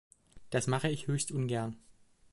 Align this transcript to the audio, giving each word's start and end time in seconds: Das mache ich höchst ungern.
Das 0.49 0.65
mache 0.65 0.89
ich 0.89 1.05
höchst 1.05 1.31
ungern. 1.31 1.77